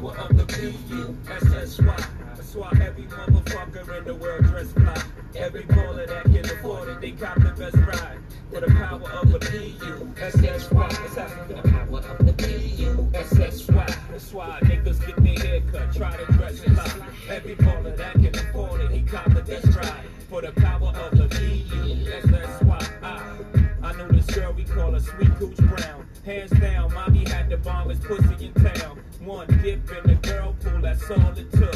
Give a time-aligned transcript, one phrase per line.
[0.00, 1.96] power of the P-U-S-S-Y.
[2.34, 5.02] That's why every motherfucker in the world dress fly.
[5.36, 8.18] Every baller that can afford it, they cop the best ride.
[8.50, 10.88] For the power of the P-U-S-S-Y.
[10.88, 13.86] Let's have the power of the P-U-S-S-Y.
[14.10, 17.06] That's why niggas get their hair cut, try to dress fly.
[17.28, 20.04] Every baller that can afford it, he cop the best ride.
[20.28, 22.88] For the power of the P-U-S-S-Y.
[23.02, 23.36] I,
[23.82, 26.06] I know this girl, we call her Sweet Cooch Brown.
[26.30, 29.00] Hands down, mommy had the bombest pussy in town.
[29.18, 31.74] One dip in the girl pool, that's all it took.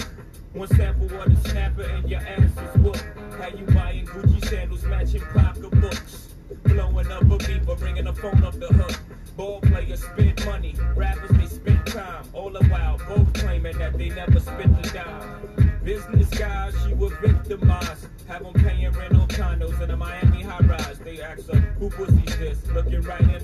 [0.53, 3.05] One sample of the snapper and your ass is whooped.
[3.37, 6.29] How you buying Gucci sandals, matching pocketbooks.
[6.63, 8.97] Blowing up a but ringing the phone off the hook.
[9.37, 12.25] Ball players spend money, rappers they spend time.
[12.33, 15.81] All the while, both claiming that they never spent a dime.
[15.83, 18.07] Business guys, she was victimized.
[18.29, 20.99] Have them paying rent on condos in a Miami high rise.
[21.01, 22.67] They asked her, who pussy's this?
[22.69, 23.44] Looking right in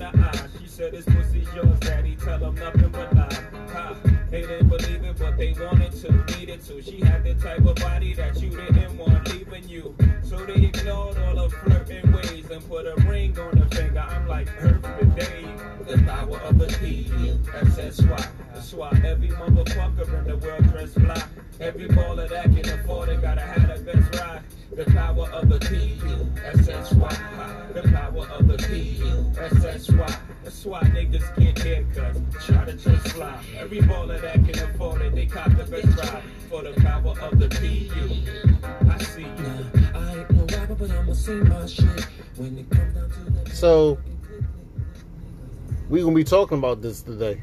[0.81, 2.15] said, this pussy's yours, daddy.
[2.15, 3.37] Tell them nothing but lie.
[3.71, 3.95] Ha.
[4.31, 6.81] They didn't believe it, but they wanted to, needed to.
[6.81, 9.95] She had the type of body that you didn't want, leaving you.
[10.23, 13.99] So they ignored all her flirting ways and put a ring on her finger.
[13.99, 15.45] I'm like, Earth the day.
[15.87, 18.27] The power of the P-U-S-S-Y.
[18.53, 21.23] That's why every motherfucker in the world dress fly.
[21.59, 24.41] Every baller that can afford it gotta have the best ride.
[24.75, 27.30] The power of the P-U-S-S-Y.
[30.71, 32.45] Why niggas get haircuts.
[32.45, 33.37] Try to just fly.
[33.59, 36.23] Every baller that can afford it, they cop the best ride.
[36.49, 38.89] For the power of the P-U.
[38.89, 39.89] I see you.
[39.93, 42.07] I ain't no rapper, but I'ma sing my shit.
[42.37, 43.97] When it comes down to the So
[45.89, 47.41] we're gonna be talking about this today.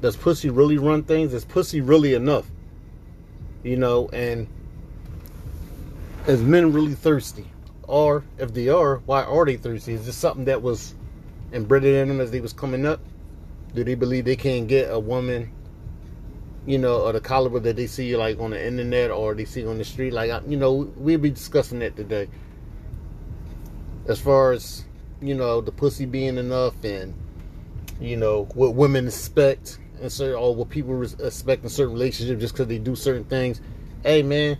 [0.00, 1.34] Does pussy really run things?
[1.34, 2.48] Is pussy really enough?
[3.64, 4.46] You know, and
[6.28, 7.46] is men really thirsty?
[7.88, 9.94] Or if they are, why are they thirsty?
[9.94, 10.94] Is this something that was
[11.52, 13.00] embedded in them as they was coming up?
[13.74, 15.52] Do they believe they can't get a woman,
[16.66, 19.66] you know, or the caliber that they see like on the internet or they see
[19.66, 20.12] on the street?
[20.12, 22.28] Like, you know, we'll be discussing that today.
[24.06, 24.86] As far as
[25.20, 27.14] you know, the pussy being enough and
[28.00, 32.54] you know what women expect and so or what people expect in certain relationships just
[32.54, 33.60] because they do certain things.
[34.02, 34.58] Hey man,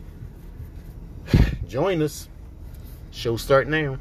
[1.69, 2.28] join us.
[3.11, 3.99] Show start now.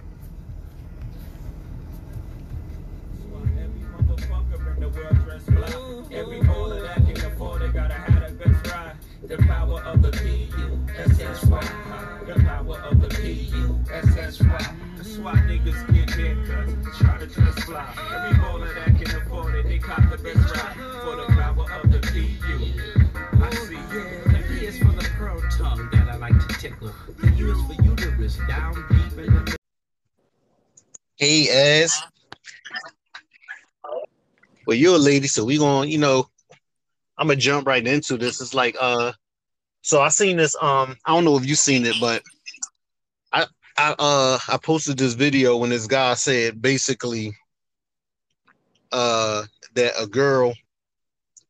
[15.25, 16.97] Why niggas get haircuts.
[16.99, 17.83] Try to just fly.
[18.13, 20.75] Every that can afford it, they cop the best ride.
[20.75, 22.57] For the power of the P-U.
[23.41, 24.03] I see you.
[24.31, 26.91] The P is for the tongue that I like to tickle.
[27.17, 29.57] The U is for uterus, down deep in the
[31.17, 32.03] Hey, as
[34.67, 36.29] well, you're a lady, so we gonna, you know,
[37.17, 38.41] I'm gonna jump right into this.
[38.41, 39.13] It's like, uh,
[39.81, 40.55] so I seen this.
[40.61, 42.21] Um, I don't know if you've seen it, but
[43.77, 47.35] I, uh, I posted this video when this guy said basically,
[48.91, 49.43] uh,
[49.73, 50.53] that a girl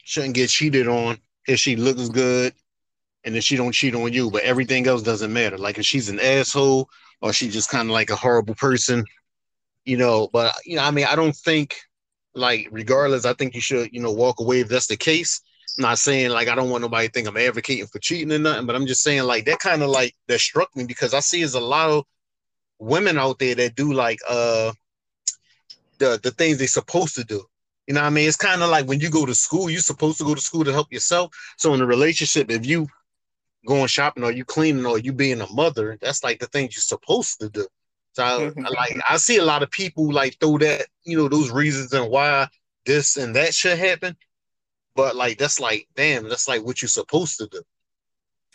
[0.03, 2.53] shouldn't get cheated on if she looks good
[3.23, 5.57] and if she don't cheat on you, but everything else doesn't matter.
[5.57, 6.89] Like if she's an asshole
[7.21, 9.05] or she just kind of like a horrible person
[9.85, 11.75] you know but you know i mean i don't think
[12.33, 15.41] like regardless i think you should you know walk away if that's the case
[15.77, 18.39] I'm not saying like i don't want nobody to think i'm advocating for cheating or
[18.39, 21.19] nothing but i'm just saying like that kind of like that struck me because i
[21.19, 22.05] see there's a lot of
[22.79, 24.71] women out there that do like uh
[25.99, 27.43] the the things they're supposed to do.
[27.87, 28.27] You know what i mean?
[28.27, 30.63] It's kind of like when you go to school you're supposed to go to school
[30.65, 31.31] to help yourself.
[31.57, 32.87] So in a relationship if you
[33.65, 36.81] going shopping or you cleaning or you being a mother that's like the things you're
[36.81, 37.67] supposed to do.
[38.13, 41.27] So I, I like I see a lot of people like throw that, you know,
[41.27, 42.47] those reasons and why
[42.85, 44.15] this and that should happen.
[44.95, 47.61] But like that's like, damn, that's like what you're supposed to do.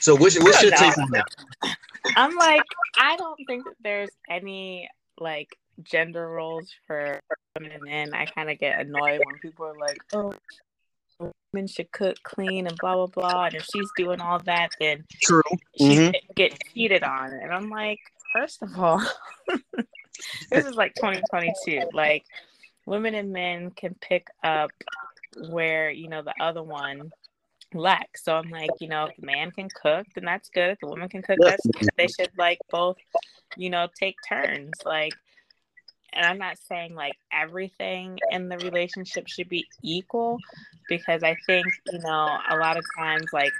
[0.00, 1.26] So what's, what's your take on that?
[2.16, 2.64] I'm like,
[2.96, 4.88] I don't think that there's any
[5.18, 5.48] like
[5.82, 7.20] gender roles for
[7.54, 8.14] women and men.
[8.14, 10.34] I kind of get annoyed when people are like, oh,
[11.52, 13.44] women should cook, clean, and blah, blah, blah.
[13.46, 15.42] And if she's doing all that, then True.
[15.76, 16.14] she Mhm.
[16.34, 17.32] get cheated on.
[17.32, 18.00] And I'm like,
[18.32, 19.02] first of all,
[20.50, 21.90] this is like 2022.
[21.92, 22.24] Like,
[22.86, 24.70] women and men can pick up
[25.36, 27.12] where, you know, the other one
[27.74, 28.24] lacks.
[28.24, 30.70] So I'm like, you know, if the man can cook, then that's good.
[30.70, 31.88] If the woman can cook, that's good.
[31.96, 32.96] They should like both,
[33.56, 34.72] you know, take turns.
[34.84, 35.12] Like,
[36.12, 40.38] and I'm not saying like everything in the relationship should be equal
[40.88, 43.52] because I think, you know, a lot of times, like,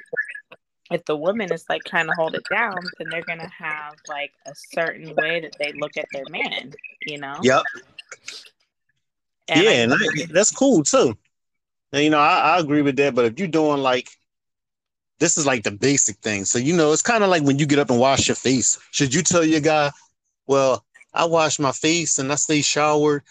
[0.91, 4.33] if the woman is like trying to hold it down, then they're gonna have like
[4.47, 6.73] a certain way that they look at their man,
[7.07, 7.39] you know?
[7.43, 7.63] Yep.
[9.49, 9.97] And yeah, I- and I,
[10.33, 11.17] that's cool too.
[11.93, 13.15] And you know, I, I agree with that.
[13.15, 14.09] But if you're doing like
[15.21, 16.45] this is like the basic thing.
[16.45, 18.79] So you know, it's kind of like when you get up and wash your face.
[18.91, 19.91] Should you tell your guy,
[20.47, 23.23] well, I wash my face and I stay showered.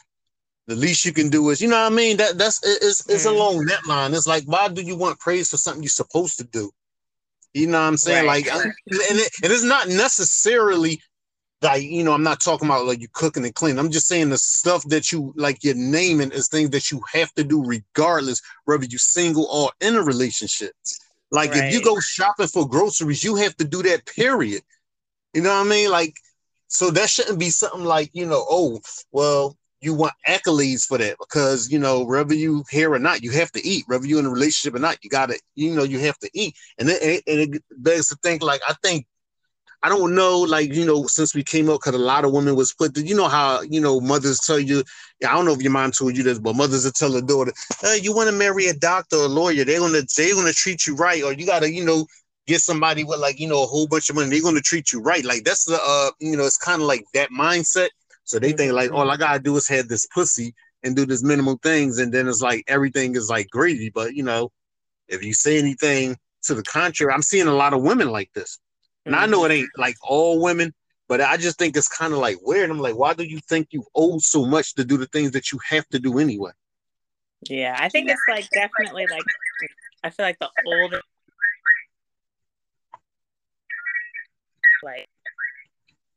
[0.67, 2.17] The least you can do is, you know what I mean?
[2.17, 3.31] That that's it's it's Mm.
[3.31, 4.13] along that line.
[4.13, 6.71] It's like, why do you want praise for something you're supposed to do?
[7.53, 8.27] You know what I'm saying?
[8.27, 8.45] Right.
[8.45, 11.01] Like, and, it, and it's not necessarily
[11.61, 13.79] like you know, I'm not talking about like you cooking and cleaning.
[13.79, 17.33] I'm just saying the stuff that you like you're naming is things that you have
[17.33, 20.71] to do regardless whether you're single or in a relationship.
[21.31, 24.05] Like if you go shopping for groceries, you have to do that.
[24.05, 24.61] Period.
[25.33, 25.91] You know what I mean?
[25.91, 26.15] Like,
[26.67, 28.79] so that shouldn't be something like you know, oh,
[29.11, 33.31] well, you want accolades for that because you know, whether you here or not, you
[33.31, 33.83] have to eat.
[33.87, 36.55] Whether you're in a relationship or not, you gotta, you know, you have to eat.
[36.79, 39.05] And it, and it begs to think like I think
[39.81, 42.55] I don't know, like you know, since we came up, because a lot of women
[42.55, 42.97] was put.
[42.97, 44.83] You know how you know mothers tell you.
[45.25, 47.53] I don't know if your mom told you this, but mothers will tell their daughter,
[47.85, 49.63] uh, "You want to marry a doctor or a lawyer?
[49.63, 52.05] They're gonna they're gonna treat you right, or you gotta you know
[52.45, 54.29] get somebody with like you know a whole bunch of money.
[54.29, 55.23] They're gonna treat you right.
[55.23, 57.89] Like that's the uh you know it's kind of like that mindset.
[58.25, 60.53] So they think like all I gotta do is have this pussy
[60.83, 63.91] and do this minimal things, and then it's like everything is like greedy.
[63.91, 64.51] But you know,
[65.07, 68.59] if you say anything to the contrary, I'm seeing a lot of women like this.
[69.09, 70.71] And I know it ain't like all women,
[71.07, 72.69] but I just think it's kind of like weird.
[72.69, 75.51] I'm like, why do you think you owe so much to do the things that
[75.51, 76.51] you have to do anyway?
[77.49, 79.23] Yeah, I think it's like definitely like
[80.03, 81.01] I feel like the older
[84.83, 85.07] like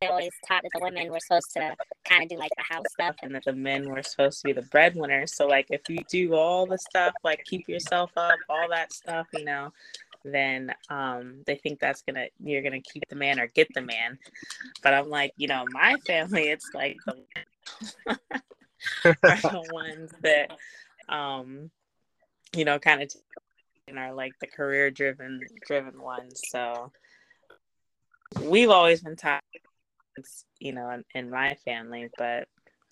[0.03, 1.75] They always taught that the women were supposed to
[2.05, 3.17] kind of do like the house stuff.
[3.23, 5.35] and that the men were supposed to be the breadwinners.
[5.35, 9.29] So like if you do all the stuff, like keep yourself up, all that stuff,
[9.33, 9.73] you know,
[10.25, 14.19] then um they think that's gonna you're gonna keep the man or get the man.
[14.83, 17.15] But I'm like, you know, my family, it's like the
[19.05, 20.57] are the ones that
[21.09, 21.71] um
[22.55, 23.11] you know kind of
[23.97, 26.41] are like the career driven driven ones.
[26.49, 26.93] So
[28.41, 29.43] we've always been taught
[30.59, 32.47] you know in, in my family but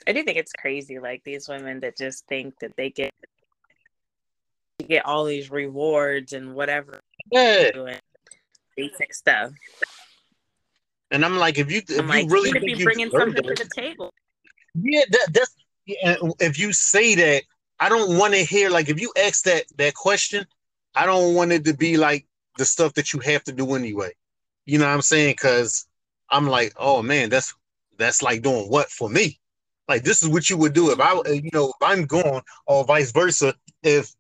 [0.06, 3.12] i do think it's crazy like these women that just think that they get
[4.82, 7.00] get all these rewards and whatever
[7.31, 7.71] Yeah.
[8.77, 9.53] basic stuff
[11.11, 13.43] And I'm like, if you if i'm like you really you should be bringing something
[13.43, 14.11] to the table
[14.75, 15.55] yeah, that, that's
[15.87, 17.43] yeah, if you say that,
[17.79, 20.47] I don't want to hear like if you ask that that question,
[20.94, 22.26] I don't want it to be like
[22.59, 24.12] the stuff that you have to do anyway.
[24.67, 25.33] You know what I'm saying?
[25.33, 25.87] Because
[26.31, 27.55] I'm like, oh man, that's
[27.99, 29.38] that's like doing what for me?
[29.88, 32.85] Like this is what you would do if I, you know, if I'm gone, or
[32.85, 33.55] vice versa.
[33.83, 34.15] If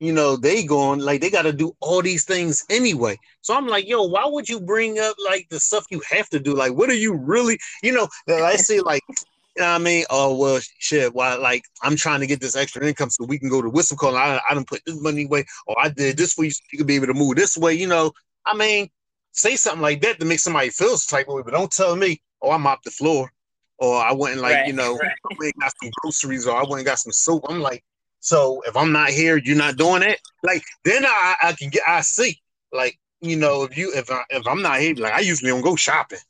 [0.00, 3.18] you know they going like they got to do all these things anyway.
[3.40, 6.40] So I'm like, yo, why would you bring up like the stuff you have to
[6.40, 6.54] do?
[6.54, 8.08] Like, what are you really, you know?
[8.28, 9.02] I say like
[9.56, 10.04] you know I mean?
[10.10, 11.14] Oh well, shit.
[11.14, 11.34] Why?
[11.34, 14.16] Like I'm trying to get this extra income so we can go to whistle call.
[14.16, 16.78] I I didn't put this money away, or I did this for you so you
[16.78, 17.74] could be able to move this way.
[17.74, 18.12] You know,
[18.46, 18.88] I mean,
[19.32, 21.94] say something like that to make somebody feel some type of way, but don't tell
[21.94, 23.30] me, oh, I mopped the floor,
[23.78, 24.66] or I went and like Right.
[24.66, 27.46] you know, I went got some groceries, or I went and got some soap.
[27.48, 27.84] I'm like,
[28.24, 30.18] so if I'm not here, you're not doing it.
[30.42, 32.40] Like then I I can get I see
[32.72, 35.60] like you know if you if I if I'm not here, like I usually don't
[35.60, 36.20] go shopping.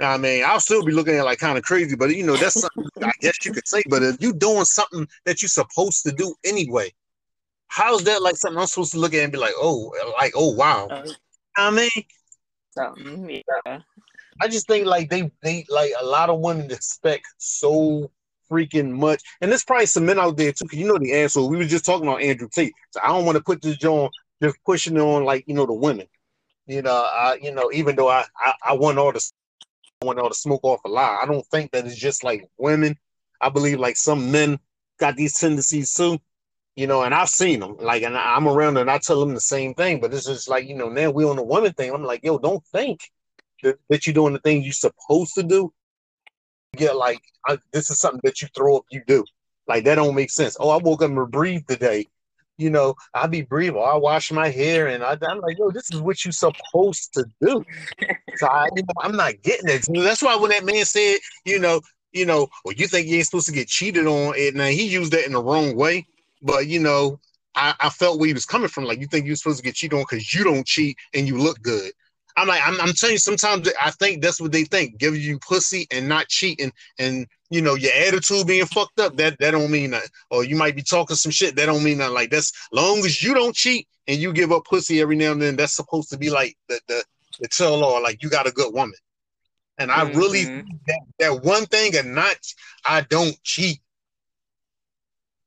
[0.00, 2.58] I mean, I'll still be looking at like kind of crazy, but you know, that's
[2.58, 3.82] something I guess you could say.
[3.90, 6.90] But if you're doing something that you're supposed to do anyway,
[7.66, 10.54] how's that like something I'm supposed to look at and be like, oh, like, oh
[10.54, 10.88] wow.
[10.90, 11.12] Oh,
[11.58, 11.90] I mean,
[12.70, 13.80] something yeah
[14.40, 18.10] I just think like they they like a lot of women expect so
[18.50, 20.66] freaking much, and there's probably some men out there too.
[20.66, 21.42] Cause you know the answer.
[21.42, 24.10] We were just talking about Andrew Tate, so I don't want to put this on
[24.42, 26.06] just pushing on like you know the women.
[26.66, 29.24] You know, I you know even though I I, I want all the
[30.02, 31.18] I want all the smoke off a lie.
[31.22, 32.96] I don't think that it's just like women.
[33.40, 34.58] I believe like some men
[34.98, 36.18] got these tendencies too.
[36.76, 37.76] You know, and I've seen them.
[37.78, 40.00] Like, and I'm around and I tell them the same thing.
[40.00, 41.92] But it's just like you know now we on the woman thing.
[41.92, 43.00] I'm like, yo, don't think
[43.62, 45.72] that, that you're doing the things you're supposed to do.
[46.80, 49.24] Yeah, like I, this is something that you throw up, you do.
[49.66, 50.56] Like that don't make sense.
[50.60, 52.06] Oh, I woke up and breathed today.
[52.56, 53.82] You know, I be breathing.
[53.82, 57.24] I wash my hair, and I, I'm like, yo, this is what you're supposed to
[57.40, 57.64] do.
[58.36, 59.86] So I, you know, I'm not getting it.
[59.88, 61.80] That's why when that man said, you know,
[62.12, 64.88] you know, well, you think you ain't supposed to get cheated on, and now he
[64.88, 66.04] used that in the wrong way.
[66.42, 67.20] But you know,
[67.54, 68.84] I, I felt where he was coming from.
[68.84, 71.38] Like you think you're supposed to get cheated on because you don't cheat and you
[71.38, 71.92] look good.
[72.36, 74.98] I'm like, I'm, I'm telling you, sometimes I think that's what they think.
[74.98, 79.16] Give you pussy and not cheating, and you know your attitude being fucked up.
[79.16, 80.08] That that don't mean that.
[80.30, 81.54] Or you might be talking some shit.
[81.56, 82.12] That don't mean that.
[82.12, 85.40] Like that's long as you don't cheat and you give up pussy every now and
[85.40, 85.56] then.
[85.56, 87.04] That's supposed to be like the the,
[87.40, 88.02] the tell all.
[88.02, 88.94] Like you got a good woman.
[89.78, 90.66] And I really Mhm.
[90.86, 92.36] that, that one thing and not
[92.84, 93.80] I don't cheat.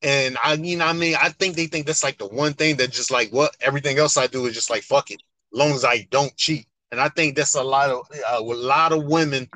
[0.02, 2.92] And I mean, I mean, I think they think that's like the one thing that
[2.92, 6.08] just like what everything else I do is just like fuck it, long as I
[6.12, 6.68] don't cheat.
[6.92, 9.50] And I think that's a lot of uh, a lot of women,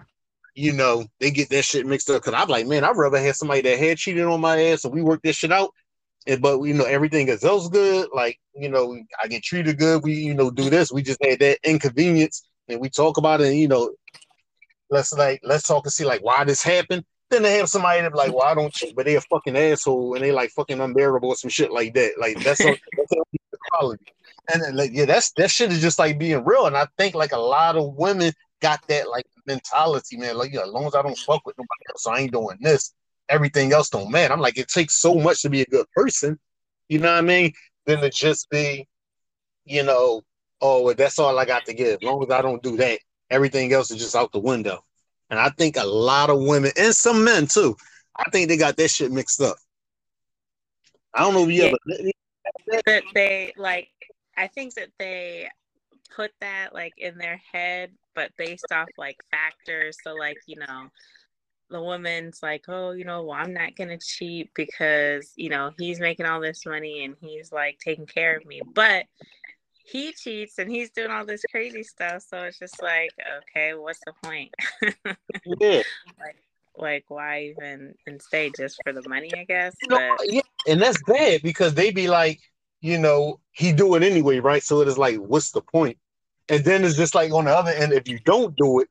[0.56, 2.22] you know, they get that shit mixed up.
[2.24, 4.94] Cause I'm like, man, I'd rather have somebody that had cheated on my ass and
[4.94, 5.72] we work this shit out.
[6.28, 8.10] And but you know, everything is else good.
[8.14, 10.04] Like, you know, I get treated good.
[10.04, 10.92] We, you know, do this.
[10.92, 13.92] We just had that inconvenience and we talk about it, and, you know,
[14.92, 17.04] let's like let's talk and see like why this happened.
[17.32, 20.16] Then they have somebody that like, well, I don't cheat, but they a fucking asshole
[20.16, 22.12] and they like fucking unbearable or some shit like that.
[22.20, 22.66] Like that's, a,
[22.98, 23.14] that's
[23.72, 24.06] quality.
[24.54, 26.66] And then, like, yeah, that's that shit is just like being real.
[26.66, 30.38] And I think like a lot of women got that like mentality, man.
[30.38, 32.94] Like, yeah, as long as I don't fuck with nobody else, I ain't doing this.
[33.30, 34.34] Everything else don't matter.
[34.34, 36.40] I'm like, it takes so much to be a good person.
[36.90, 37.54] You know what I mean?
[37.86, 38.88] Than to just be,
[39.66, 40.22] you know,
[40.60, 42.00] oh, well, that's all I got to give.
[42.02, 43.00] As long as I don't do that,
[43.30, 44.84] everything else is just out the window.
[45.30, 47.76] And I think a lot of women and some men too,
[48.18, 49.56] I think they got that shit mixed up.
[51.14, 51.68] I don't know if you Yeah.
[51.70, 52.12] ever
[52.86, 53.90] that they like
[54.38, 55.48] i think that they
[56.16, 59.98] put that like in their head but based off like factors.
[60.04, 60.90] So like you know
[61.70, 66.02] the woman's like oh you know well i'm not gonna cheat because you know he's
[66.02, 68.62] making all this money and he's like taking care of me.
[68.74, 69.06] But
[69.84, 72.24] he cheats and he's doing all this crazy stuff.
[72.28, 74.54] So it's just like okay what's the point?
[75.60, 75.82] Yeah.
[76.20, 76.38] like
[76.78, 81.02] like why even and stay just for the money i guess but yeah, and that's
[81.04, 82.40] bad because they be like,
[82.82, 84.64] you know, he do it anyway, right?
[84.64, 85.98] So it is like, what's the point?
[86.50, 88.90] And then it's just like on the other end, if you don't do it,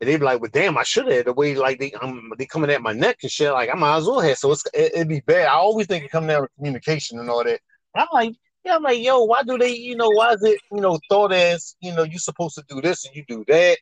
[0.00, 1.26] and they be like, well, damn, I should have.
[1.26, 3.96] The way like they, um, they coming at my neck and shit, like I might
[3.96, 4.38] as well have.
[4.38, 5.46] So it's it, it'd be bad.
[5.46, 7.60] I always think it come down to communication and all that.
[7.94, 10.80] I'm like, yeah, I'm like, yo, why do they, you know, why is it, you
[10.80, 13.78] know, thought as, you know, you supposed to do this and you do that,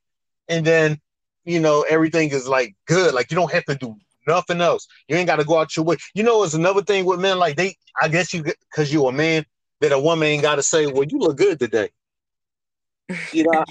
[0.49, 1.01] and then,
[1.45, 3.15] you know, everything is like good.
[3.15, 3.97] Like you don't have to do
[4.27, 4.87] nothing else.
[5.09, 5.97] You ain't got to go out your way.
[6.15, 7.39] You know, it's another thing with men.
[7.39, 9.45] Like they, I guess you, because you're a man,
[9.81, 11.91] that a woman ain't got to say, well, you look good today.
[13.33, 13.65] You know,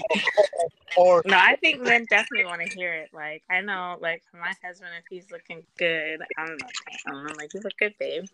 [0.96, 3.08] or No, I think men definitely want to hear it.
[3.12, 7.60] Like, I know, like, my husband, if he's looking good, I'm like, I'm like, you
[7.64, 8.24] look good, babe.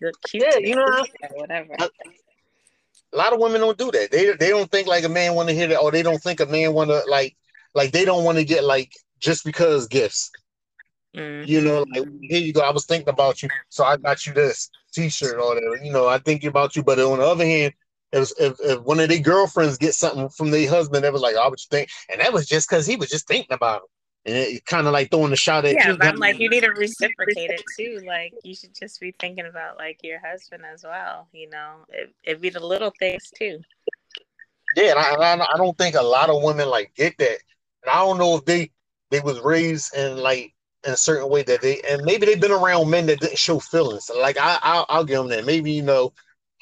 [0.00, 0.44] You look cute.
[0.44, 1.74] Yeah, today," you know- whatever.
[3.12, 4.10] a lot of women don't do that.
[4.10, 6.40] They they don't think like a man want to hear that, or they don't think
[6.40, 7.36] a man want to like
[7.76, 10.30] like they don't want to get like just because gifts.
[11.14, 11.46] Mm.
[11.46, 12.60] You know, like here you go.
[12.60, 15.84] I was thinking about you, so I got you this T-shirt or whatever.
[15.84, 16.82] You know, I think about you.
[16.82, 17.72] But on the other hand,
[18.12, 21.36] if if, if one of their girlfriends get something from their husband, they was like,
[21.36, 23.82] "I was just think," and that was just because he was just thinking about
[24.24, 25.96] it, and it kind of like throwing a shot at Yeah, you.
[25.96, 28.02] but I'm like, you need to reciprocate it too.
[28.06, 31.28] Like, you should just be thinking about like your husband as well.
[31.32, 33.60] You know, it, it'd be the little things too.
[34.76, 37.38] Yeah, and I, and I I don't think a lot of women like get that,
[37.86, 38.70] and I don't know if they
[39.10, 40.52] they was raised in like
[40.84, 43.60] in a certain way that they and maybe they've been around men that didn't show
[43.60, 44.10] feelings.
[44.14, 45.46] Like I I'll, I'll give them that.
[45.46, 46.12] Maybe you know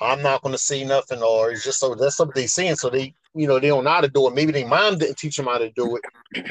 [0.01, 2.91] I'm not going to say nothing, or it's just so that's something they saying, so
[2.91, 4.35] they you know they don't know how to do it.
[4.35, 6.03] Maybe their mom didn't teach them how to do it.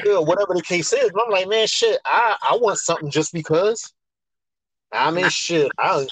[0.06, 1.10] Whatever the case is.
[1.12, 3.92] But I'm like, man, shit, I I want something just because.
[4.92, 6.06] I mean, shit, I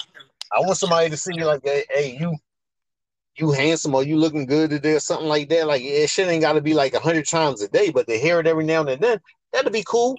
[0.55, 2.35] I want somebody to see me like, hey, hey you
[3.37, 5.67] you handsome or you looking good today or something like that.
[5.67, 8.39] Like it shit ain't gotta be like a hundred times a day, but to hear
[8.39, 9.19] it every now and then,
[9.51, 10.15] that'd be cool.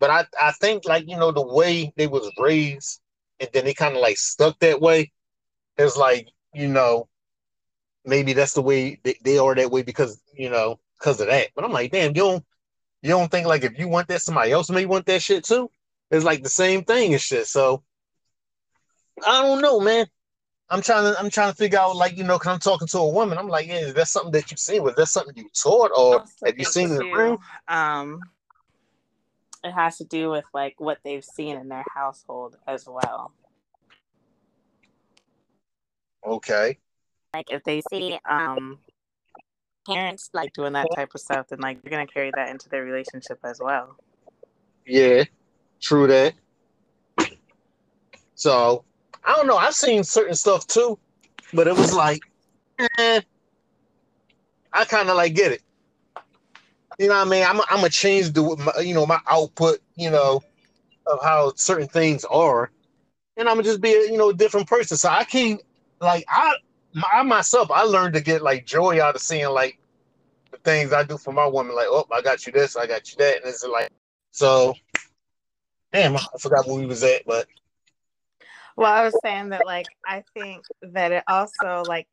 [0.00, 3.00] But I, I think like you know the way they was raised
[3.40, 5.12] and then they kind of like stuck that way.
[5.76, 7.08] It's like, you know,
[8.04, 11.48] maybe that's the way they, they are that way because, you know, because of that.
[11.54, 12.44] But I'm like, damn, you don't
[13.02, 15.70] you don't think like if you want that, somebody else may want that shit too?
[16.10, 17.46] It's like the same thing and shit.
[17.46, 17.82] So
[19.26, 20.06] I don't know, man.
[20.72, 22.98] I'm trying to I'm trying to figure out like you know because I'm talking to
[22.98, 23.36] a woman.
[23.36, 24.82] I'm like, yeah, is that something that you've seen?
[24.82, 27.38] Was that something you taught or have you seen in the room?
[27.68, 28.20] Um,
[29.62, 33.32] it has to do with like what they've seen in their household as well.
[36.26, 36.78] Okay.
[37.34, 38.78] Like if they see um
[39.86, 42.82] parents like doing that type of stuff, then like they're gonna carry that into their
[42.82, 43.94] relationship as well.
[44.86, 45.24] Yeah,
[45.82, 46.32] true that.
[48.34, 48.86] So
[49.24, 49.56] I don't know.
[49.56, 50.98] I've seen certain stuff too,
[51.52, 52.20] but it was like,
[52.98, 53.20] eh,
[54.72, 55.62] I kind of like get it.
[56.98, 57.44] You know what I mean?
[57.44, 60.42] I'm I'm gonna change the you know my output, you know,
[61.06, 62.70] of how certain things are,
[63.36, 64.96] and I'm gonna just be a you know a different person.
[64.96, 65.60] So I can't
[66.00, 66.54] like I
[67.12, 69.78] I myself I learned to get like joy out of seeing like
[70.50, 71.74] the things I do for my woman.
[71.74, 73.90] Like, oh, I got you this, I got you that, and it's like
[74.30, 74.74] so.
[75.92, 77.46] Damn, I forgot where we was at, but
[78.76, 82.08] Well, I was saying that like I think that it also like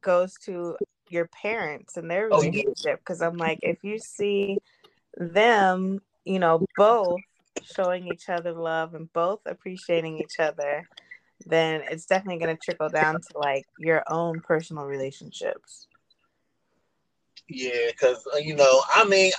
[0.00, 0.76] goes to
[1.08, 2.50] your parents and their Oh, yeah.
[2.50, 4.58] relationship because I'm like if you see
[5.16, 7.20] them, you know, both
[7.62, 10.88] showing each other love and both appreciating each other,
[11.46, 15.86] then it's definitely going to trickle down to like your own personal relationships.
[17.48, 19.32] Yeah, because uh, you know, I mean,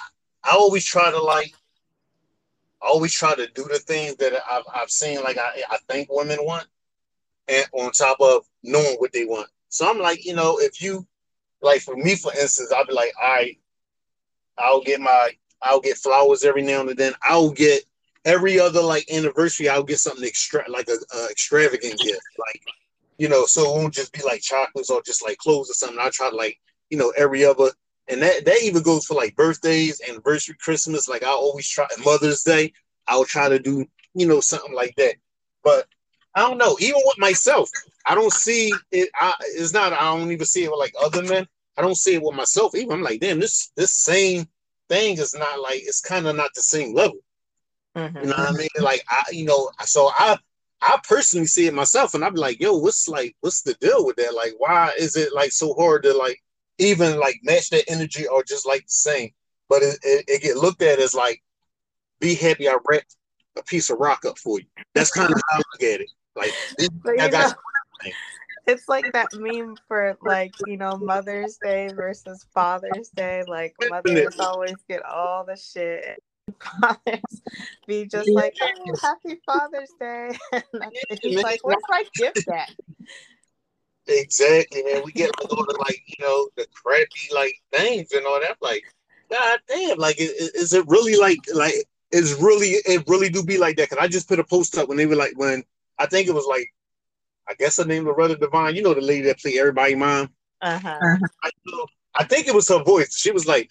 [0.43, 1.53] I always try to like,
[2.86, 6.40] always try to do the things that I've, I've seen, like I, I think women
[6.42, 6.68] want,
[7.48, 9.50] and on top of knowing what they want.
[9.70, 11.08] So I'm like, you know, if you,
[11.62, 13.58] like for me, for instance, I'll be like, all right,
[14.58, 17.13] I'll get my, I'll get flowers every now and then.
[17.24, 17.84] I'll get
[18.25, 22.62] every other like anniversary, I'll get something extra, like a, a extravagant gift, like
[23.18, 26.00] you know, so it won't just be like chocolates or just like clothes or something.
[26.00, 26.60] I try to like,
[26.90, 27.70] you know, every other
[28.07, 31.07] and that that even goes for like birthdays, anniversary, Christmas.
[31.07, 32.74] Like I always try Mother's Day,
[33.07, 35.15] I'll try to do you know something like that.
[35.63, 35.88] But
[36.36, 36.77] I don't know.
[36.79, 37.69] Even with myself,
[38.05, 39.10] I don't see it.
[39.15, 39.93] I, it's not.
[39.93, 41.48] I don't even see it with like other men.
[41.77, 42.75] I don't see it with myself.
[42.75, 44.48] Even I'm like, damn, this this same
[44.89, 47.17] thing is not like it's kind of not the same level.
[47.95, 48.22] Mhm.
[48.22, 48.69] You know what I mean?
[48.79, 50.38] Like I, you know, so I
[50.81, 54.17] I personally see it myself, and I'm like, yo, what's like, what's the deal with
[54.17, 54.33] that?
[54.33, 56.41] Like, why is it like so hard to like
[56.77, 59.32] even like match that energy or just like the same?
[59.70, 61.42] But it, it, it get looked at as like,
[62.20, 63.15] be happy I wrapped
[63.58, 64.65] a piece of rock up for you.
[64.94, 66.10] That's kind of how I look at it.
[66.36, 66.89] Like, this-
[67.20, 68.12] I got know,
[68.65, 73.44] it's like that meme for like you know Mother's Day versus Father's Day.
[73.48, 76.22] Like mothers always get all the shit.
[76.82, 77.42] Fathers
[77.88, 80.38] be just like, oh, happy Father's Day.
[80.74, 82.70] And he's like, where's my gift at?
[84.07, 85.01] Exactly, man.
[85.05, 88.57] We get like all the like you know the crappy like things and all that.
[88.62, 88.83] Like,
[89.29, 91.74] god damn, like is, is it really like like
[92.12, 93.89] it's really it really do be like that?
[93.89, 95.63] Cause I just put a post up when they were like when
[96.00, 96.67] I think it was like
[97.48, 98.75] I guess her name was Loretta Devine.
[98.75, 100.29] You know the lady that played Everybody Mom.
[100.62, 101.00] Uh huh.
[101.43, 101.50] I,
[102.15, 103.17] I think it was her voice.
[103.17, 103.69] She was like,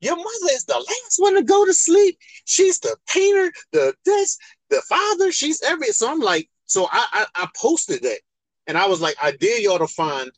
[0.00, 2.18] "Your mother is the last one to go to sleep.
[2.44, 4.38] She's the painter, the this,
[4.70, 5.32] the father.
[5.32, 8.20] She's every." So I'm like, so I I, I posted that,
[8.66, 10.30] and I was like, I dare y'all to find,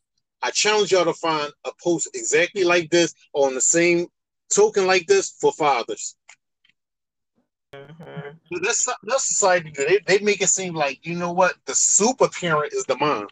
[0.42, 4.08] I challenge y'all to find a post exactly like this on the same
[4.54, 6.16] token like this for fathers.
[7.72, 8.38] Mhm.
[8.62, 9.72] That's that's society.
[9.76, 13.28] They they make it seem like you know what the super parent is the mom.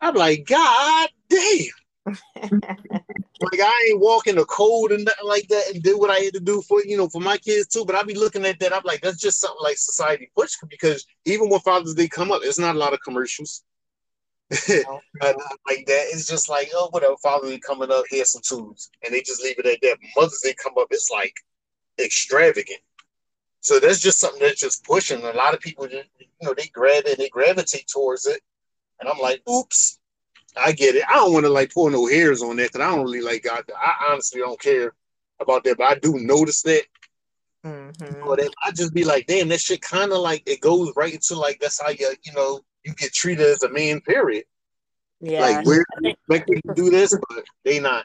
[0.00, 2.62] I'm like, God damn.
[3.42, 6.34] Like I ain't walking the code and nothing like that and do what I had
[6.34, 7.84] to do for you know for my kids too.
[7.84, 11.04] But I be looking at that, I'm like, that's just something like society push because
[11.24, 13.64] even when Father's Day come up, it's not a lot of commercials.
[15.22, 15.36] And,
[15.68, 18.90] like that, it's just like, oh, whatever, Father's Day coming up, here's some tools.
[19.04, 19.98] And they just leave it at that.
[20.16, 21.34] Mother's Day come up, it's like
[21.98, 22.80] extravagant.
[23.60, 25.22] So that's just something that's just pushing.
[25.22, 28.40] A lot of people, just, you know, they grab it, they gravitate towards it.
[28.98, 30.00] And I'm like, oops,
[30.56, 31.04] I get it.
[31.08, 33.44] I don't want to like pull no hairs on that because I don't really like
[33.44, 33.62] God.
[33.76, 34.94] I honestly don't care
[35.40, 36.82] about that, but I do notice that.
[37.64, 38.26] Mhm.
[38.26, 41.36] But I just be like, damn, that shit kind of like it goes right into
[41.36, 44.00] like that's how you you know you get treated as a man.
[44.00, 44.44] Period.
[45.20, 45.40] Yeah.
[45.40, 48.04] Like we're expected to do this, but they not.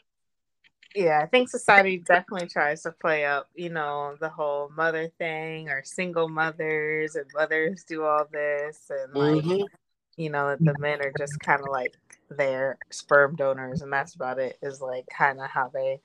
[0.95, 5.69] Yeah, I think society definitely tries to play up, you know, the whole mother thing
[5.69, 9.67] or single mothers and mothers do all this and like, Mhm.
[10.15, 11.95] you know, the men are just kind of like
[12.29, 16.01] their sperm donors and that's about it is like kind of how they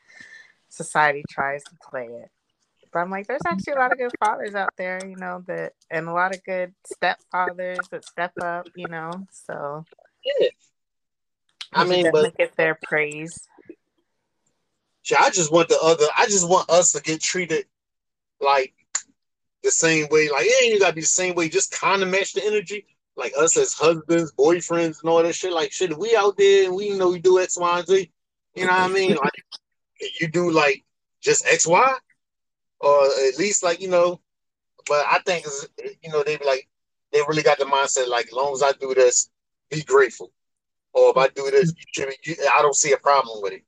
[0.68, 2.30] society tries to play it.
[2.92, 5.72] But I'm like, there's actually a lot of good fathers out there, you know, that
[5.90, 9.26] and a lot of good stepfathers that step up, you know.
[9.30, 9.84] So
[10.24, 10.48] Yeah.
[11.72, 13.48] I mean, but get their praise.
[15.18, 16.04] I just want the other.
[16.16, 17.66] I just want us to get treated
[18.40, 18.74] like
[19.62, 20.28] the same way.
[20.28, 21.48] Like it ain't gotta be the same way.
[21.48, 22.86] Just kind of match the energy.
[23.16, 25.52] Like us as husbands, boyfriends, and all that shit.
[25.52, 28.10] Like shit, we out there and we know we do X, Y, and Z.
[28.54, 29.16] You know what I mean?
[29.16, 29.44] Like
[30.20, 30.84] you do like
[31.20, 31.94] just X, Y,
[32.82, 34.20] or at least like you know.
[34.88, 35.46] But I think
[36.02, 36.68] you know they be like
[37.12, 39.30] they really got the mindset like as long as I do this,
[39.70, 40.32] be grateful.
[40.94, 43.54] Or if I do this, you should be, you, I don't see a problem with
[43.54, 43.64] it.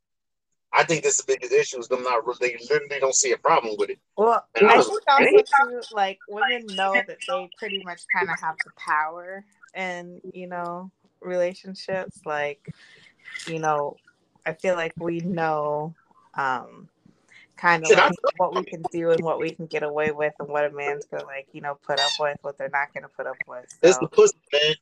[0.75, 3.39] I think that's the biggest issue is them not really, they literally don't see a
[3.39, 3.99] problem with it.
[4.17, 8.29] Well, And I I think also too, like women know that they pretty much kind
[8.29, 12.21] of have the power in you know relationships.
[12.27, 12.75] Like,
[13.47, 13.97] you know,
[14.45, 15.95] I feel like we know,
[16.35, 16.89] um,
[17.57, 20.49] kind of like what we can do and what we can get away with, and
[20.49, 23.27] what a man's gonna like, you know, put up with, what they're not gonna put
[23.27, 23.67] up with.
[23.83, 24.75] It's the pussy, man.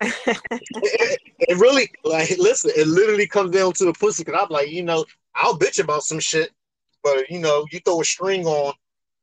[0.84, 4.24] It, it really, like, listen, it literally comes down to the pussy.
[4.24, 5.04] Cause I'm like, you know,
[5.34, 6.50] I'll bitch about some shit,
[7.02, 8.74] but you know, you throw a string on,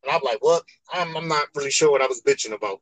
[0.03, 0.63] and I'm like, what?
[0.93, 2.81] I'm, I'm not really sure what I was bitching about.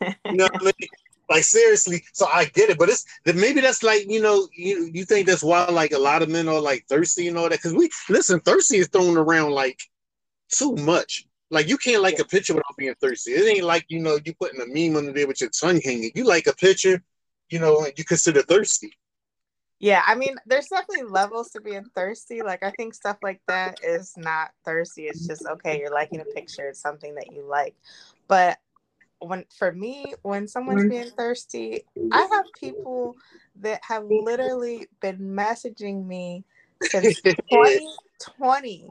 [0.00, 0.88] You know what I mean?
[1.28, 4.90] Like seriously, so I get it, but it's that maybe that's like you know you
[4.92, 7.58] you think that's why like a lot of men are like thirsty and all that
[7.58, 9.78] because we listen thirsty is thrown around like
[10.48, 11.26] too much.
[11.50, 13.32] Like you can't like a picture without being thirsty.
[13.32, 16.12] It ain't like you know you putting a meme under there with your tongue hanging.
[16.14, 17.02] You like a picture,
[17.50, 18.92] you know, and you consider thirsty.
[19.80, 22.42] Yeah, I mean, there's definitely levels to being thirsty.
[22.42, 25.04] Like, I think stuff like that is not thirsty.
[25.04, 25.78] It's just okay.
[25.78, 26.68] You're liking a picture.
[26.68, 27.76] It's something that you like.
[28.26, 28.58] But
[29.20, 30.90] when for me, when someone's mm-hmm.
[30.90, 33.16] being thirsty, I have people
[33.60, 36.44] that have literally been messaging me
[36.82, 38.88] since 2020.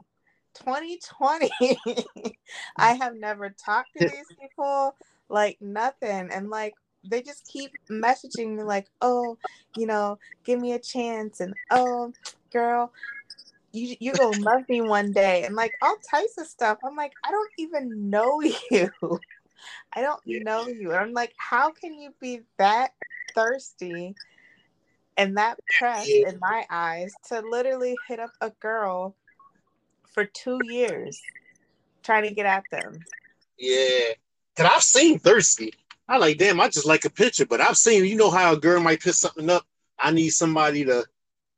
[0.54, 1.50] 2020.
[2.76, 4.96] I have never talked to these people,
[5.28, 6.30] like nothing.
[6.32, 9.38] And like they just keep messaging me like, oh,
[9.76, 12.12] you know, give me a chance and oh
[12.52, 12.92] girl,
[13.72, 16.78] you you gonna love me one day and like all types of stuff.
[16.84, 18.90] I'm like, I don't even know you.
[19.92, 20.42] I don't Yeah.
[20.42, 20.90] know you.
[20.90, 22.92] And I'm like, how can you be that
[23.34, 24.14] thirsty
[25.16, 26.28] and that pressed Yeah.
[26.30, 29.16] in my eyes to literally hit up a girl
[30.12, 31.20] for two years
[32.02, 33.04] trying to get at them?
[33.58, 34.12] Yeah.
[34.56, 35.74] Cause I've seen thirsty.
[36.08, 38.56] I like, damn, I just like a picture, but I've seen, you know how a
[38.58, 39.66] girl might put something up.
[39.98, 41.04] I need somebody to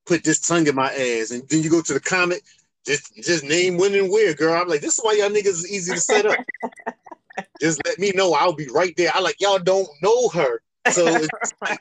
[0.07, 1.31] put this tongue in my ass.
[1.31, 2.43] And then you go to the comment,
[2.85, 4.55] just just name when and where, girl.
[4.55, 6.39] I'm like, this is why y'all niggas is easy to set up.
[7.61, 8.33] just let me know.
[8.35, 9.11] I'll be right there.
[9.15, 10.63] I like y'all don't know her.
[10.93, 11.05] So
[11.63, 11.81] like,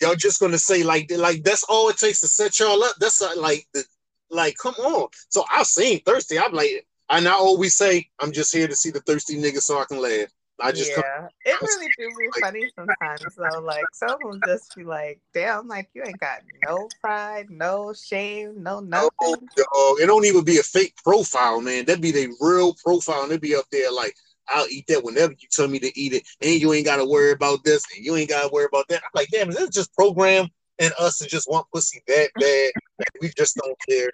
[0.00, 2.96] y'all just gonna say like like that's all it takes to set y'all up.
[2.98, 3.84] That's uh, like the
[4.30, 5.08] like come on.
[5.28, 6.38] So I've seen thirsty.
[6.38, 9.78] I'm like, and I always say I'm just here to see the thirsty nigga so
[9.80, 10.28] I can laugh.
[10.60, 13.60] I just come, yeah, it really do be funny sometimes though.
[13.60, 18.62] Like some will just be like, "Damn, like you ain't got no pride, no shame,
[18.62, 20.00] no oh, nothing." dog.
[20.00, 21.84] It don't even be a fake profile, man.
[21.86, 24.14] That'd be the real profile, and it'd be up there like.
[24.48, 27.04] I'll eat that whenever you tell me to eat it, and you ain't got to
[27.04, 29.02] worry about this, and you ain't got to worry about that.
[29.02, 32.72] I'm like, damn, is this just programmed in us to just want pussy that bad
[32.98, 34.10] that we just don't care?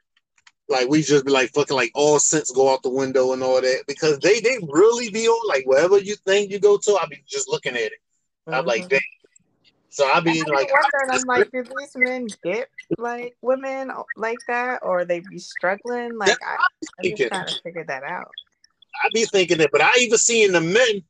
[0.69, 3.61] Like we just be like fucking like all sense go out the window and all
[3.61, 7.09] that because they they really be on like wherever you think you go to, I'll
[7.09, 8.01] be just looking at it.
[8.47, 8.89] I'm like, Mhm.
[8.91, 9.01] damn.
[9.89, 14.81] So I be like, wondering, I'm like, do these men get like women like that,
[14.83, 16.17] or they be struggling?
[16.17, 16.59] Like, I,
[17.01, 18.31] I'm just trying to figure that out.
[18.95, 21.03] I be thinking that, but I even seen the men.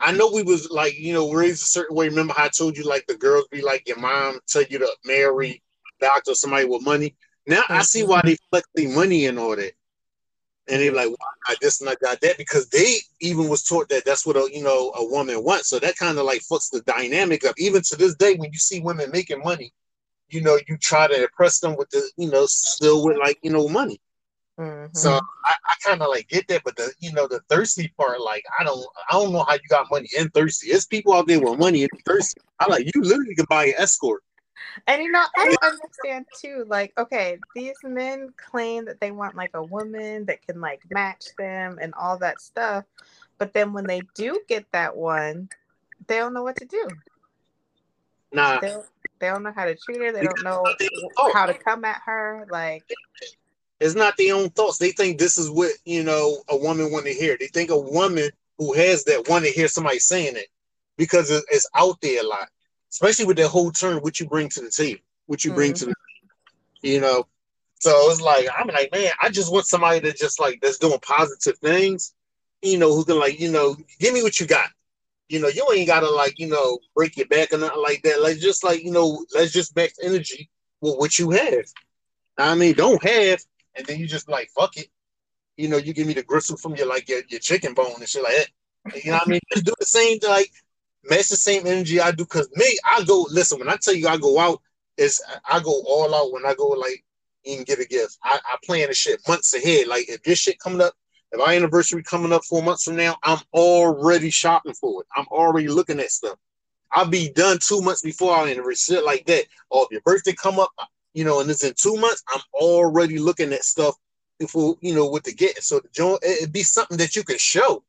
[0.00, 2.08] I know we was like, you know, raised a certain way.
[2.08, 4.88] Remember how I told you like the girls be like your mom tell you to
[5.04, 5.62] marry
[6.00, 7.14] doctor somebody with money.
[7.46, 9.72] Now I see why they flex their money and all that.
[10.68, 13.62] And they like, well, I got this and I got that because they even was
[13.62, 15.68] taught that that's what a you know a woman wants.
[15.68, 17.54] So that kind of like fucks the dynamic up.
[17.58, 19.72] Even to this day, when you see women making money,
[20.32, 23.50] you know, you try to impress them with the, you know, still with like, you
[23.50, 24.00] know, money.
[24.58, 24.96] Mhm.
[24.96, 25.10] So
[25.44, 28.44] I, I kind of like get that, but the you know the thirsty part, like
[28.58, 30.68] I don't I don't know how you got money and thirsty.
[30.68, 32.40] It's people out there with money and thirsty.
[32.58, 34.22] I like you literally can buy an escort.
[34.86, 36.64] And you know, I don't understand too.
[36.68, 41.24] Like, okay, these men claim that they want like a woman that can like match
[41.38, 42.84] them and all that stuff,
[43.38, 45.48] but then when they do get that one,
[46.06, 46.90] they don't know what to do.
[48.32, 48.86] Nah, They don't,
[49.18, 50.12] they don't know how to treat her.
[50.12, 50.74] They don't know
[51.32, 52.46] how to come at her.
[52.48, 52.84] Like,
[53.82, 54.78] it's not their own thoughts.
[54.78, 57.36] They think this is what you know a woman want to hear.
[57.38, 60.46] They think a woman who has that want to hear somebody saying it
[60.96, 62.48] because it's out there a lot,
[62.90, 63.98] especially with that whole term.
[63.98, 66.86] What you bring to the table, what you bring to the, mm-hmm.
[66.86, 67.26] you know.
[67.80, 71.00] So it's like I'm like, man, I just want somebody that just like that's doing
[71.00, 72.14] positive things,
[72.62, 74.70] you know, who can like, you know, give me what you got.
[75.28, 78.22] You know, you ain't gotta like, you know, break your back or nothing like that.
[78.22, 80.48] Like just like, you know, let's just max energy
[80.80, 81.64] with what you have.
[82.38, 83.42] I mean, don't have,
[83.76, 84.88] and then you just like fuck it.
[85.56, 88.08] You know, you give me the gristle from your like your, your chicken bone and
[88.08, 89.04] shit like that.
[89.04, 89.40] You know what I mean?
[89.52, 90.50] Just do the same like
[91.04, 92.24] match the same energy I do.
[92.24, 94.60] Cause me, I go listen, when I tell you I go out,
[94.96, 97.04] is I go all out when I go like
[97.46, 98.18] and get a gift.
[98.22, 99.88] I, I plan the shit months ahead.
[99.88, 100.94] Like if this shit coming up,
[101.32, 105.08] if our anniversary coming up four months from now, I'm already shopping for it.
[105.16, 106.38] I'm already looking at stuff.
[106.92, 109.46] I'll be done two months before our anniversary, shit like that.
[109.70, 110.70] Or if your birthday come up,
[111.14, 113.94] you know, and it's in two months, I'm already looking at stuff
[114.38, 115.62] before you know what to get.
[115.62, 117.84] So the joint it'd be something that you can show.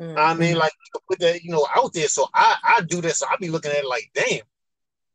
[0.00, 2.08] mm, I mean, like you put that, you know, out there.
[2.08, 3.16] So I I do that.
[3.16, 4.42] So I be looking at it like, damn.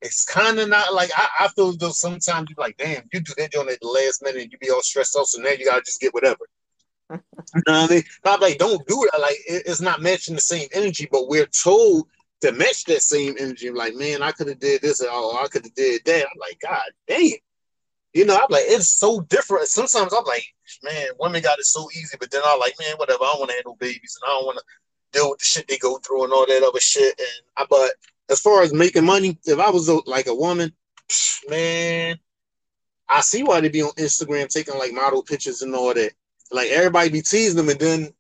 [0.02, 3.34] It's kind of not like I, I feel though sometimes you're like, damn, you do
[3.38, 5.28] that joint at the last minute and you be all stressed out.
[5.28, 6.40] So now you gotta just get whatever.
[7.56, 8.04] you know what I mean?
[8.26, 9.20] I'm like, don't do it.
[9.20, 12.08] Like it- it's not matching the same energy, but we're told
[12.42, 13.70] to match that same energy.
[13.72, 16.26] Like, man, I could have did this or oh, I could have did that.
[16.26, 17.32] I'm like, God damn.
[18.14, 19.68] You know, I'm like, it's so different.
[19.68, 20.46] Sometimes I'm like,
[20.84, 23.24] man, women got it so easy, but then I'm like, man, whatever.
[23.24, 24.64] I don't want to have no babies and I don't want to
[25.20, 27.20] deal with the shit they go through and all that other shit.
[27.20, 27.92] And I, but
[28.30, 30.72] as far as making money, if I was a, like a woman,
[31.50, 32.18] man,
[33.10, 36.12] I see why they be on Instagram taking like model pictures and all that.
[36.52, 38.14] Like everybody be teasing them, and then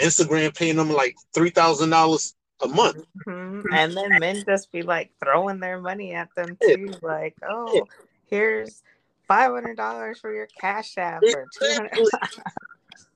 [0.00, 3.04] Instagram paying them like three thousand dollars a month.
[3.26, 3.62] mhm.
[3.72, 6.94] And then men just be like throwing their money at them too.
[7.02, 7.86] Like, oh,
[8.26, 8.82] here's
[9.28, 11.92] five hundred dollars for your cash app or two hundred.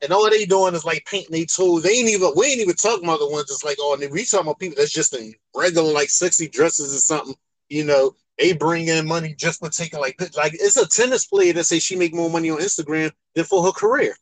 [0.00, 1.84] And all they doing is like painting their toes.
[1.84, 4.46] They ain't even we ain't even talking about the ones that's like oh we talking
[4.46, 7.36] about people that's just in regular like sexy dresses or something.
[7.68, 11.52] You know, they bring in money just for taking like like it's a tennis player
[11.52, 14.16] that say she make more money on Instagram than for her career.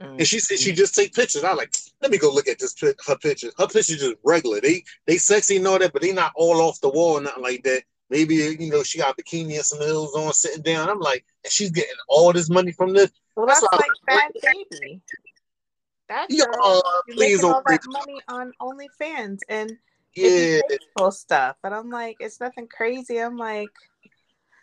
[0.00, 0.76] And she said she mm.
[0.76, 1.44] just take pictures.
[1.44, 2.74] I like, let me go look at this
[3.06, 3.52] her pictures.
[3.58, 4.60] Her pictures just regular.
[4.60, 7.42] They they sexy and all that, but they not all off the wall and nothing
[7.42, 7.82] like that.
[8.10, 10.88] Maybe you know she got bikini and some heels on, sitting down.
[10.88, 13.10] I'm like, and she's getting all this money from this.
[13.36, 15.00] Well, that's, That's like Bhad Bhabie.
[16.08, 19.76] That's Yeah, uh, please making all that money on OnlyFans and
[20.16, 20.60] Yeah,
[21.10, 21.56] stuff.
[21.62, 23.18] But I'm like, it's nothing crazy.
[23.18, 23.70] I'm like,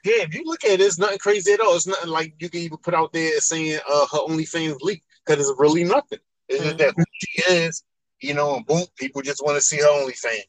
[0.04, 0.24] yeah.
[0.24, 1.76] If you look at it, it's nothing crazy at all.
[1.76, 5.50] It's nothing like you can even put out there saying uh her OnlyFans leak because
[5.50, 6.20] it's really nothing.
[6.50, 7.84] It's just that who she is,
[8.22, 10.44] you know, and boom, people just want to see her OnlyFans.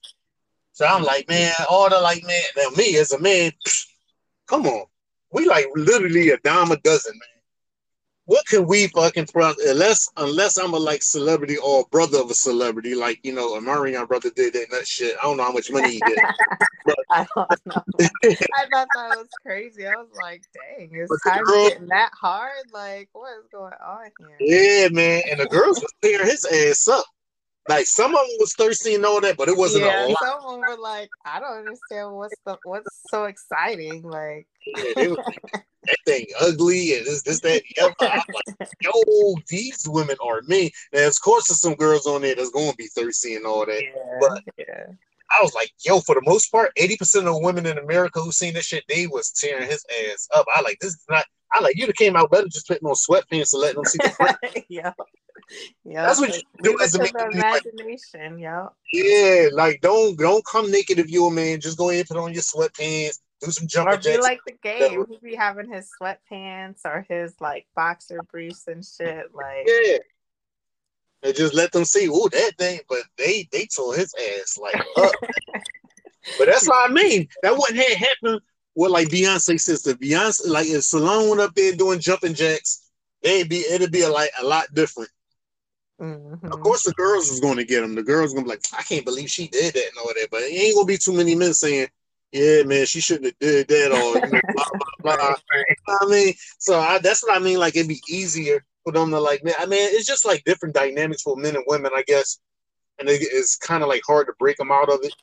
[0.78, 3.50] So I'm like, man, all the like, man, now me as a man,
[4.46, 4.86] come on,
[5.32, 7.42] we like literally a dime a dozen, man.
[8.26, 12.94] What can we fucking unless unless I'm a like celebrity or brother of a celebrity,
[12.94, 15.16] like you know, a Marion brother did that nut shit.
[15.20, 16.20] I don't know how much money he did.
[17.10, 17.82] I don't know.
[17.98, 19.84] I thought that was crazy.
[19.84, 22.52] I was like, dang, is But time girl- getting that hard?
[22.72, 24.36] Like, what is going on here?
[24.38, 25.22] Yeah, man.
[25.28, 27.04] And the girls was tearing his ass up.
[27.68, 30.42] Like some of them was thirsty and all that, but it wasn't yeah, a lot.
[30.50, 34.02] them were like, I don't understand what's the what's so exciting.
[34.02, 35.18] Like, Yeah, was-
[35.84, 37.62] that thing ugly and this, this, that.
[37.80, 40.70] I'm like, yo, these women are me.
[40.92, 43.64] And of course, there's some girls on there that's going to be thirsty and all
[43.66, 43.82] that.
[43.82, 44.86] yeah, But- yeah.
[45.30, 48.32] I was like, yo, for the most part, 80% of the women in America who
[48.32, 50.46] seen this shit, they was tearing his ass up.
[50.54, 52.94] I like, this is not, I like, you'd have came out better just putting on
[52.94, 54.38] sweatpants and letting them see the front.
[54.68, 54.92] yeah.
[55.84, 56.02] Yeah.
[56.06, 58.68] That's what you do Leave as it a to the imagination, yo.
[58.92, 61.60] Yeah, like, don't don't come naked if you're a man.
[61.60, 64.22] Just go in, and put on your sweatpants, do some Or jumping be jacks.
[64.22, 65.06] like the game.
[65.08, 69.34] He be having his sweatpants or his like boxer briefs and shit.
[69.34, 69.98] Like, Yeah.
[71.22, 74.76] And just let them see, oh, that thing, but they they tore his ass like
[74.98, 75.12] up.
[76.38, 77.26] but that's what I mean.
[77.42, 78.40] That wouldn't have happened
[78.78, 79.94] with like Beyonce sister.
[79.94, 82.88] Beyonce, like if Solange went up there doing jumping jacks,
[83.22, 85.10] it'd be it'd be a, like a lot different.
[86.00, 86.44] mhm.
[86.52, 87.96] Of course, the girls was going to get them.
[87.96, 90.28] The girls gonna be like, I can't believe she did that and all that.
[90.30, 91.88] But it ain't gonna be too many men saying,
[92.30, 94.64] Yeah, man, she shouldn't have did that or you know, blah
[95.02, 95.34] blah blah.
[95.52, 97.58] You know what I mean, so I, that's what I mean.
[97.58, 99.42] Like it'd be easier for them to like.
[99.42, 102.38] Man, I mean, it's just like different dynamics for men and women, I guess.
[103.00, 105.14] And it, it's kind of like hard to break them out of it.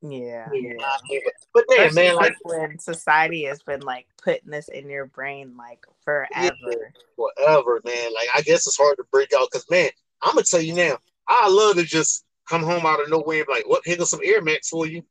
[0.00, 0.74] Yeah, You yeah.
[0.76, 1.20] what I mean?
[1.24, 5.06] But, but damn, Especially man, like when society has been like putting this in your
[5.06, 6.92] brain like forever.
[7.16, 8.14] forever, man.
[8.14, 9.90] Like I guess it's hard to break out because man,
[10.22, 13.46] I'm gonna tell you now, I love to just come home out of nowhere and
[13.46, 15.02] be like, what here goes some Air Max for you.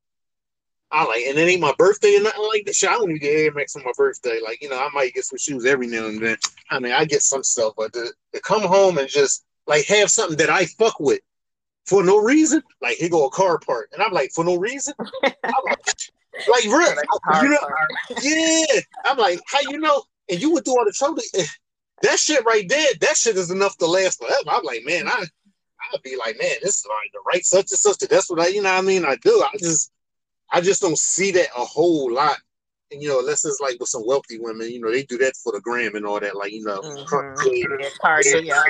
[0.89, 2.75] I like, and it ain't my birthday or nothing like that.
[2.75, 4.39] Shit, I don't even get Air Max on my birthday.
[4.41, 6.37] Like, you know, I might get some shoes every now and then.
[6.69, 10.09] I mean, I get some stuff, but to, to come home and just like have
[10.09, 11.19] something that I fuck with
[11.87, 14.93] for no reason, like here go a car part, and I'm like, for no reason,
[15.23, 15.33] I'm
[15.65, 15.97] like,
[16.47, 17.59] like real, Like you know,
[18.21, 18.79] yeah.
[19.05, 20.03] I'm like, how you know?
[20.29, 21.21] And you went through all the trouble.
[21.35, 21.45] eh,
[22.01, 24.49] That shit right there, that shit is enough to last forever.
[24.49, 25.25] I'm like, man, I
[25.93, 27.99] I'd be like, man, this is like the right such and such.
[28.09, 29.05] That's what I, you know what I mean?
[29.05, 29.41] I do.
[29.41, 29.91] I just
[30.51, 32.37] I just don't see that a whole lot.
[32.89, 35.35] And you know, unless it's like with some wealthy women, you know, they do that
[35.35, 37.05] for the gram and all that, like, you know, Mhm.
[37.05, 37.65] Cardi,
[38.45, 38.63] Yeah,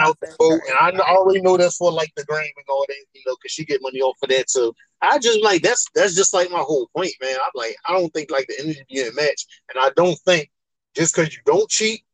[0.00, 3.04] out the boat, and I already know that's for like the gram and all that,
[3.14, 4.72] you know, because she get money off of that too.
[5.00, 7.36] I just like that's that's just like my whole point, man.
[7.36, 10.50] I'm like, I don't think like the energy getting matched, and I don't think
[10.94, 12.04] just because you don't cheat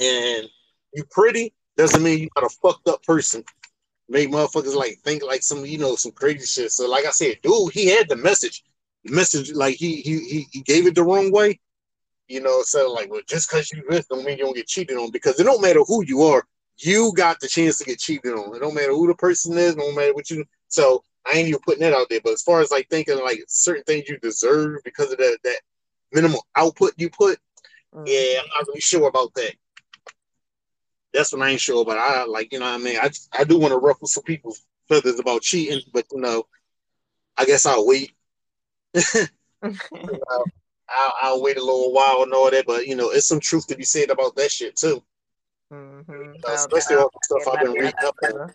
[0.00, 0.48] and
[0.92, 3.44] you pretty doesn't mean you got a fucked up person.
[4.08, 6.70] Make motherfuckers like think like some you know some crazy shit.
[6.70, 8.62] So like I said, dude, he had the message.
[9.04, 11.60] Message like he he he, gave it the wrong way.
[12.28, 14.96] You know, so like, well, just because you this don't mean you don't get cheated
[14.96, 16.46] on because it don't matter who you are,
[16.78, 18.56] you got the chance to get cheated on.
[18.56, 20.44] It don't matter who the person is, no matter what you.
[20.68, 22.20] So I ain't even putting that out there.
[22.24, 25.60] But as far as like thinking like certain things you deserve because of that that
[26.12, 27.38] minimal output you put,
[27.94, 28.06] Mhm.
[28.06, 29.54] yeah, I'm not really sure about that.
[31.12, 31.98] That's what I ain't sure about.
[31.98, 32.98] I like, you know what I mean?
[32.98, 36.46] I I do want to ruffle some people's feathers about cheating, but you know,
[37.36, 38.12] I guess I'll wait.
[40.88, 43.66] I'll, I'll wait a little while and all that, but you know, it's some truth
[43.68, 45.02] to be said about that shit too.
[45.72, 46.08] Mhm.
[46.08, 48.54] You know, especially all the stuff I've been reading up on.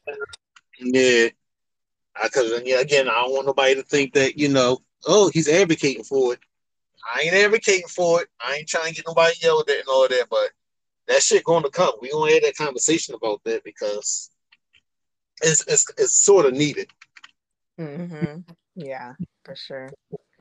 [0.80, 1.30] Yeah,
[2.23, 6.04] because yeah, again, I don't want nobody to think that you know, oh, he's advocating
[6.04, 6.39] for it.
[7.13, 8.28] I ain't advocating for it.
[8.39, 10.52] I ain't trying to get nobody yelled at and all that, but
[11.08, 11.93] that shit going to come.
[12.02, 14.30] We gonna have that conversation about that because
[15.41, 16.89] it's it's it's sort of needed.
[17.78, 18.39] hmm
[18.75, 19.89] Yeah, for sure.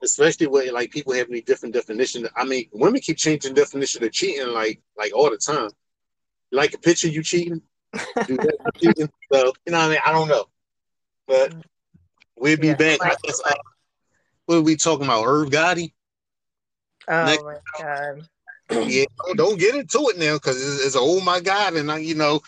[0.02, 2.28] Especially with like people having a different definition.
[2.36, 5.70] I mean, women keep changing definition of cheating like like all the time.
[6.50, 7.60] Like a picture you cheating,
[8.26, 9.10] Do that for cheating.
[9.32, 10.44] So you know, what I mean, I don't know,
[11.26, 11.54] but
[12.36, 13.00] we'll be Yeah, back.
[13.00, 13.54] Like- guess, uh,
[14.46, 15.24] what are we talking about?
[15.24, 15.92] Irv Gotti?
[17.08, 18.28] Oh Next- my god.
[18.86, 21.98] yeah, don't, don't get into it now because it's, it's oh my god, and I,
[21.98, 22.40] you know,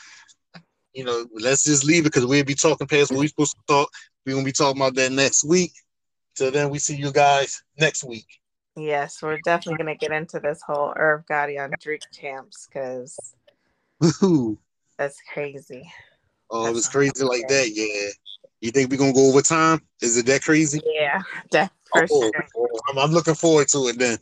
[0.92, 3.62] you know, let's just leave it because we'll be talking past what we're supposed to
[3.74, 3.90] talk.
[4.24, 5.72] We're gonna be talking about that next week.
[6.36, 8.26] Till then, we see you guys next week.
[8.76, 13.34] Yes, we're definitely gonna get into this whole Irv Gotti on Drink Champs because
[14.96, 15.90] that's crazy.
[16.50, 17.70] Oh, it was crazy like that.
[17.72, 18.10] Yeah.
[18.60, 19.80] You think we're gonna go over time?
[20.00, 20.80] Is it that crazy?
[20.84, 21.22] Yeah,
[21.92, 22.46] for Oh, sure.
[22.56, 24.18] oh, I'm, I'm looking forward to it then.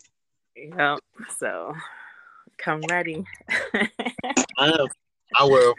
[0.56, 1.00] Yep.
[1.38, 1.74] So
[2.56, 3.24] come ready.
[3.74, 4.88] I am.
[5.38, 5.74] I will.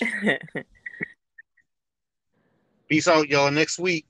[2.88, 3.50] Peace out, y'all.
[3.50, 4.06] Next week.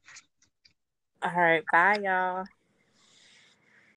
[1.23, 2.47] All right, bye, y'all.